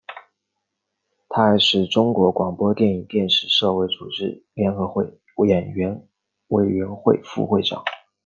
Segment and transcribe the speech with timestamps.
[1.29, 6.07] 他还是中国广播电影电视社会组织联合会演员
[6.47, 7.83] 委员会副会长。